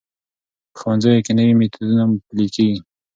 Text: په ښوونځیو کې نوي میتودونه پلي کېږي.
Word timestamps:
په 0.71 0.75
ښوونځیو 0.79 1.23
کې 1.25 1.31
نوي 1.39 1.53
میتودونه 1.59 2.03
پلي 2.27 2.47
کېږي. 2.55 2.79